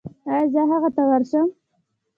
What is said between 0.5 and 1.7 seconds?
زه هغه ته ورشم؟